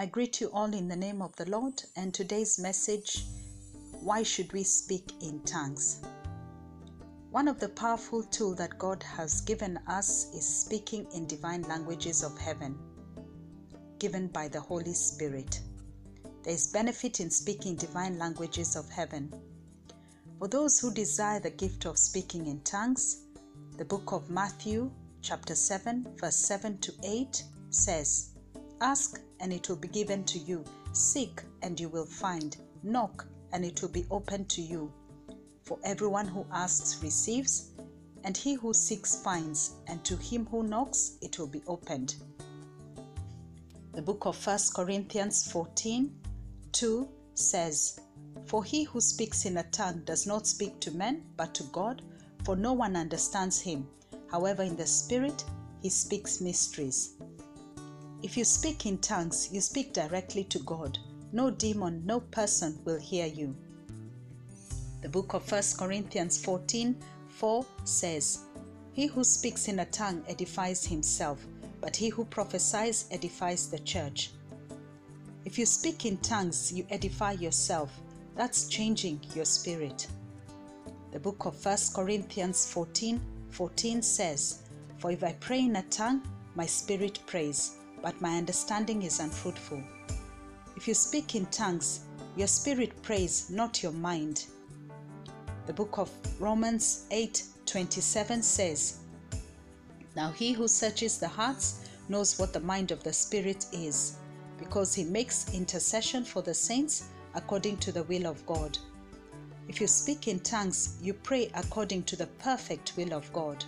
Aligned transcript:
I 0.00 0.06
greet 0.06 0.40
you 0.40 0.50
all 0.54 0.72
in 0.72 0.88
the 0.88 0.96
name 0.96 1.20
of 1.20 1.36
the 1.36 1.44
Lord, 1.50 1.82
and 1.94 2.14
today's 2.14 2.58
message 2.58 3.26
Why 4.00 4.22
should 4.22 4.50
we 4.54 4.62
speak 4.62 5.12
in 5.20 5.40
tongues? 5.40 6.00
One 7.30 7.46
of 7.46 7.60
the 7.60 7.68
powerful 7.68 8.22
tools 8.22 8.56
that 8.56 8.78
God 8.78 9.02
has 9.02 9.42
given 9.42 9.78
us 9.86 10.32
is 10.32 10.48
speaking 10.48 11.06
in 11.12 11.26
divine 11.26 11.64
languages 11.64 12.22
of 12.22 12.38
heaven, 12.38 12.78
given 13.98 14.28
by 14.28 14.48
the 14.48 14.58
Holy 14.58 14.94
Spirit. 14.94 15.60
There 16.44 16.54
is 16.54 16.68
benefit 16.68 17.20
in 17.20 17.30
speaking 17.30 17.76
divine 17.76 18.18
languages 18.18 18.76
of 18.76 18.88
heaven. 18.88 19.30
For 20.38 20.48
those 20.48 20.80
who 20.80 20.94
desire 20.94 21.40
the 21.40 21.50
gift 21.50 21.84
of 21.84 21.98
speaking 21.98 22.46
in 22.46 22.62
tongues, 22.62 23.24
the 23.76 23.84
book 23.84 24.12
of 24.12 24.30
Matthew, 24.30 24.90
chapter 25.20 25.54
7, 25.54 26.06
verse 26.16 26.36
7 26.36 26.78
to 26.78 26.92
8 27.04 27.44
says, 27.68 28.30
Ask 28.80 29.20
and 29.40 29.52
it 29.52 29.68
will 29.68 29.76
be 29.76 29.88
given 29.88 30.24
to 30.24 30.38
you. 30.38 30.64
Seek 30.92 31.42
and 31.62 31.78
you 31.78 31.88
will 31.88 32.06
find. 32.06 32.56
Knock 32.82 33.26
and 33.52 33.64
it 33.64 33.82
will 33.82 33.88
be 33.88 34.06
opened 34.10 34.48
to 34.50 34.62
you. 34.62 34.92
For 35.62 35.78
everyone 35.84 36.26
who 36.26 36.46
asks 36.52 37.02
receives, 37.02 37.70
and 38.24 38.36
he 38.36 38.54
who 38.54 38.74
seeks 38.74 39.16
finds, 39.16 39.72
and 39.86 40.04
to 40.04 40.16
him 40.16 40.46
who 40.46 40.62
knocks 40.62 41.16
it 41.22 41.38
will 41.38 41.46
be 41.46 41.62
opened. 41.66 42.16
The 43.92 44.02
book 44.02 44.26
of 44.26 44.46
1 44.46 44.58
Corinthians 44.74 45.50
14 45.50 46.14
2 46.72 47.08
says, 47.34 48.00
For 48.46 48.62
he 48.62 48.84
who 48.84 49.00
speaks 49.00 49.44
in 49.44 49.56
a 49.56 49.62
tongue 49.64 50.02
does 50.04 50.26
not 50.26 50.46
speak 50.46 50.78
to 50.80 50.90
men, 50.92 51.24
but 51.36 51.54
to 51.54 51.64
God, 51.64 52.02
for 52.44 52.56
no 52.56 52.72
one 52.72 52.96
understands 52.96 53.60
him. 53.60 53.88
However, 54.30 54.62
in 54.62 54.76
the 54.76 54.86
Spirit, 54.86 55.44
he 55.82 55.88
speaks 55.88 56.40
mysteries. 56.40 57.14
If 58.22 58.36
you 58.36 58.44
speak 58.44 58.84
in 58.84 58.98
tongues, 58.98 59.48
you 59.50 59.62
speak 59.62 59.94
directly 59.94 60.44
to 60.44 60.58
God. 60.58 60.98
No 61.32 61.50
demon, 61.50 62.02
no 62.04 62.20
person 62.20 62.78
will 62.84 62.98
hear 62.98 63.26
you. 63.26 63.56
The 65.00 65.08
book 65.08 65.32
of 65.32 65.50
1 65.50 65.62
Corinthians 65.78 66.42
14 66.44 66.96
4 67.28 67.66
says, 67.84 68.40
He 68.92 69.06
who 69.06 69.24
speaks 69.24 69.68
in 69.68 69.78
a 69.78 69.86
tongue 69.86 70.22
edifies 70.28 70.84
himself, 70.84 71.46
but 71.80 71.96
he 71.96 72.10
who 72.10 72.26
prophesies 72.26 73.06
edifies 73.10 73.70
the 73.70 73.78
church. 73.78 74.32
If 75.46 75.58
you 75.58 75.64
speak 75.64 76.04
in 76.04 76.18
tongues, 76.18 76.70
you 76.70 76.86
edify 76.90 77.32
yourself. 77.32 77.90
That's 78.36 78.68
changing 78.68 79.20
your 79.34 79.46
spirit. 79.46 80.06
The 81.12 81.20
book 81.20 81.46
of 81.46 81.64
1 81.64 81.76
Corinthians 81.94 82.70
14 82.70 83.18
14 83.48 84.02
says, 84.02 84.62
For 84.98 85.10
if 85.10 85.24
I 85.24 85.32
pray 85.40 85.60
in 85.60 85.76
a 85.76 85.82
tongue, 85.84 86.22
my 86.54 86.66
spirit 86.66 87.18
prays, 87.26 87.79
but 88.02 88.20
my 88.20 88.36
understanding 88.36 89.02
is 89.02 89.20
unfruitful. 89.20 89.82
If 90.76 90.88
you 90.88 90.94
speak 90.94 91.34
in 91.34 91.46
tongues, 91.46 92.00
your 92.36 92.46
spirit 92.46 93.02
prays, 93.02 93.50
not 93.50 93.82
your 93.82 93.92
mind. 93.92 94.46
The 95.66 95.72
book 95.72 95.98
of 95.98 96.10
Romans 96.40 97.06
8 97.10 97.44
27 97.66 98.42
says, 98.42 98.98
Now 100.16 100.32
he 100.32 100.52
who 100.52 100.66
searches 100.66 101.18
the 101.18 101.28
hearts 101.28 101.88
knows 102.08 102.38
what 102.38 102.52
the 102.52 102.60
mind 102.60 102.90
of 102.90 103.04
the 103.04 103.12
Spirit 103.12 103.66
is, 103.72 104.16
because 104.58 104.92
he 104.92 105.04
makes 105.04 105.54
intercession 105.54 106.24
for 106.24 106.42
the 106.42 106.52
saints 106.52 107.04
according 107.34 107.76
to 107.76 107.92
the 107.92 108.02
will 108.04 108.26
of 108.26 108.44
God. 108.44 108.76
If 109.68 109.80
you 109.80 109.86
speak 109.86 110.26
in 110.26 110.40
tongues, 110.40 110.96
you 111.00 111.14
pray 111.14 111.50
according 111.54 112.02
to 112.04 112.16
the 112.16 112.26
perfect 112.26 112.94
will 112.96 113.14
of 113.14 113.32
God. 113.32 113.64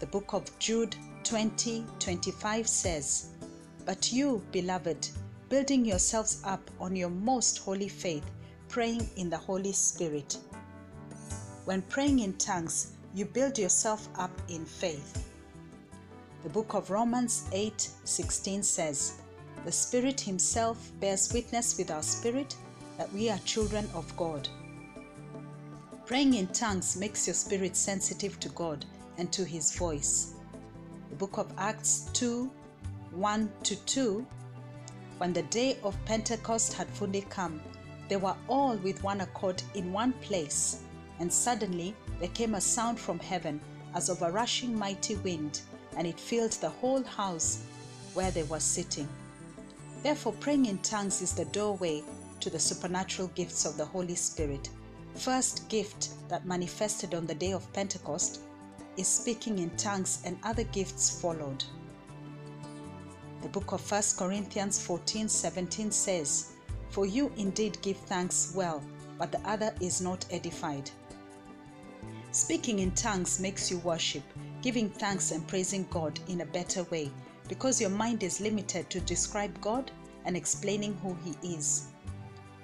The 0.00 0.06
book 0.06 0.34
of 0.34 0.58
Jude 0.58 0.94
20 1.26 1.84
25 1.98 2.68
says, 2.68 3.30
But 3.84 4.12
you, 4.12 4.44
beloved, 4.52 5.08
building 5.48 5.84
yourselves 5.84 6.40
up 6.44 6.70
on 6.78 6.94
your 6.94 7.10
most 7.10 7.58
holy 7.58 7.88
faith, 7.88 8.30
praying 8.68 9.10
in 9.16 9.28
the 9.28 9.36
Holy 9.36 9.72
Spirit. 9.72 10.38
When 11.64 11.82
praying 11.82 12.20
in 12.20 12.34
tongues, 12.34 12.92
you 13.12 13.24
build 13.24 13.58
yourself 13.58 14.08
up 14.16 14.30
in 14.48 14.64
faith. 14.64 15.28
The 16.44 16.48
book 16.48 16.74
of 16.74 16.90
Romans 16.90 17.48
8 17.50 17.90
16 18.04 18.62
says, 18.62 19.14
The 19.64 19.72
Spirit 19.72 20.20
Himself 20.20 20.92
bears 21.00 21.32
witness 21.32 21.76
with 21.76 21.90
our 21.90 22.04
spirit 22.04 22.54
that 22.98 23.12
we 23.12 23.30
are 23.30 23.38
children 23.38 23.88
of 23.94 24.16
God. 24.16 24.48
Praying 26.04 26.34
in 26.34 26.46
tongues 26.48 26.96
makes 26.96 27.26
your 27.26 27.34
spirit 27.34 27.74
sensitive 27.76 28.38
to 28.38 28.48
God 28.50 28.86
and 29.18 29.32
to 29.32 29.44
His 29.44 29.74
voice. 29.74 30.35
Book 31.18 31.38
of 31.38 31.50
Acts 31.56 32.10
2 32.12 32.50
1 33.12 33.52
to 33.62 33.76
2 33.86 34.26
When 35.16 35.32
the 35.32 35.44
day 35.44 35.78
of 35.82 35.96
Pentecost 36.04 36.74
had 36.74 36.88
fully 36.90 37.22
come, 37.30 37.62
they 38.08 38.16
were 38.16 38.36
all 38.48 38.76
with 38.76 39.02
one 39.02 39.22
accord 39.22 39.62
in 39.74 39.94
one 39.94 40.12
place, 40.14 40.82
and 41.18 41.32
suddenly 41.32 41.94
there 42.20 42.28
came 42.28 42.54
a 42.54 42.60
sound 42.60 43.00
from 43.00 43.18
heaven 43.18 43.62
as 43.94 44.10
of 44.10 44.20
a 44.20 44.30
rushing 44.30 44.78
mighty 44.78 45.14
wind, 45.16 45.62
and 45.96 46.06
it 46.06 46.20
filled 46.20 46.52
the 46.52 46.68
whole 46.68 47.02
house 47.02 47.62
where 48.12 48.30
they 48.30 48.42
were 48.42 48.60
sitting. 48.60 49.08
Therefore, 50.02 50.34
praying 50.34 50.66
in 50.66 50.78
tongues 50.80 51.22
is 51.22 51.32
the 51.32 51.46
doorway 51.46 52.02
to 52.40 52.50
the 52.50 52.58
supernatural 52.58 53.28
gifts 53.28 53.64
of 53.64 53.78
the 53.78 53.86
Holy 53.86 54.16
Spirit. 54.16 54.68
First 55.14 55.66
gift 55.70 56.10
that 56.28 56.44
manifested 56.44 57.14
on 57.14 57.26
the 57.26 57.34
day 57.34 57.52
of 57.52 57.72
Pentecost 57.72 58.40
is 58.96 59.08
speaking 59.08 59.58
in 59.58 59.70
tongues, 59.76 60.22
and 60.24 60.38
other 60.42 60.64
gifts 60.64 61.20
followed. 61.20 61.64
The 63.42 63.48
book 63.48 63.72
of 63.72 63.90
1 63.90 64.02
Corinthians 64.16 64.80
14 64.82 65.28
17 65.28 65.90
says, 65.90 66.52
For 66.90 67.06
you 67.06 67.30
indeed 67.36 67.78
give 67.82 67.98
thanks 67.98 68.52
well, 68.54 68.82
but 69.18 69.32
the 69.32 69.40
other 69.48 69.74
is 69.80 70.00
not 70.00 70.24
edified. 70.30 70.90
Speaking 72.32 72.80
in 72.80 72.90
tongues 72.92 73.40
makes 73.40 73.70
you 73.70 73.78
worship, 73.78 74.22
giving 74.62 74.90
thanks 74.90 75.30
and 75.30 75.46
praising 75.46 75.86
God 75.90 76.18
in 76.28 76.40
a 76.40 76.46
better 76.46 76.82
way, 76.84 77.10
because 77.48 77.80
your 77.80 77.90
mind 77.90 78.22
is 78.22 78.40
limited 78.40 78.90
to 78.90 79.00
describe 79.00 79.60
God 79.60 79.90
and 80.24 80.36
explaining 80.36 80.94
who 81.02 81.16
He 81.24 81.56
is. 81.56 81.86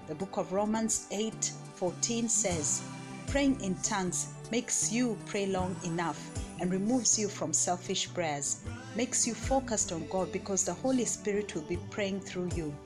The 0.09 0.15
book 0.15 0.37
of 0.37 0.53
Romans 0.53 1.07
8 1.11 1.53
14 1.77 2.29
says, 2.29 2.83
Praying 3.29 3.61
in 3.61 3.75
tongues 3.77 4.35
makes 4.53 4.93
you 4.93 5.17
pray 5.25 5.47
long 5.47 5.75
enough 5.83 6.21
and 6.61 6.71
removes 6.71 7.19
you 7.19 7.27
from 7.27 7.55
selfish 7.55 8.13
prayers, 8.13 8.61
makes 8.95 9.27
you 9.27 9.33
focused 9.33 9.93
on 9.93 10.07
God 10.09 10.31
because 10.31 10.63
the 10.63 10.75
Holy 10.75 11.07
Spirit 11.07 11.55
will 11.55 11.63
be 11.63 11.79
praying 11.89 12.21
through 12.21 12.51
you. 12.55 12.77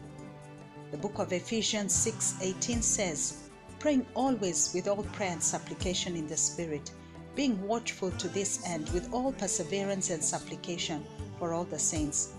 The 0.92 0.96
book 0.96 1.18
of 1.18 1.32
Ephesians 1.32 1.92
6 1.92 2.36
18 2.40 2.82
says, 2.82 3.50
Praying 3.80 4.06
always 4.14 4.70
with 4.74 4.86
all 4.86 5.02
prayer 5.16 5.32
and 5.32 5.42
supplication 5.42 6.14
in 6.14 6.28
the 6.28 6.36
Spirit, 6.36 6.92
being 7.34 7.60
watchful 7.66 8.12
to 8.12 8.28
this 8.28 8.64
end 8.64 8.88
with 8.90 9.12
all 9.12 9.32
perseverance 9.32 10.10
and 10.10 10.22
supplication 10.22 11.04
for 11.40 11.52
all 11.52 11.64
the 11.64 11.80
saints. 11.80 12.34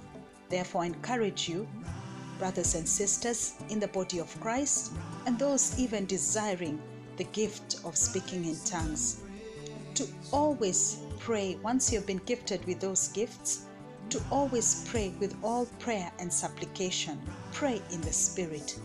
Therefore, 0.48 0.84
I 0.84 0.86
encourage 0.86 1.50
you, 1.50 1.68
brothers 2.40 2.76
and 2.76 2.88
sisters 2.88 3.56
in 3.68 3.82
the 3.82 3.90
body 3.90 4.20
of 4.20 4.40
Christ, 4.40 4.94
and 5.26 5.38
those 5.38 5.78
even 5.78 6.06
desiring 6.06 6.82
the 7.18 7.26
gift 7.26 7.80
of 7.84 7.98
speaking 7.98 8.46
in 8.46 8.58
tongues, 8.66 9.22
to 9.96 10.08
always 10.32 11.00
pray 11.20 11.58
once 11.64 11.92
you've 11.92 12.06
been 12.06 12.22
gifted 12.26 12.66
with 12.66 12.80
those 12.80 13.10
gifts, 13.10 13.66
to 14.10 14.22
always 14.32 14.88
pray 14.88 15.14
with 15.20 15.36
all 15.44 15.66
prayer 15.80 16.12
and 16.20 16.32
supplication. 16.32 17.20
Pray 17.52 17.82
in 17.92 18.00
the 18.02 18.14
Spirit. 18.14 18.80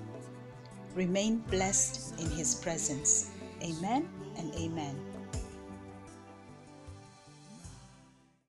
Remain 0.94 1.38
blessed 1.50 2.18
in 2.18 2.28
His 2.30 2.54
presence. 2.56 3.30
Amen 3.62 4.08
and 4.36 4.52
amen. 4.54 5.11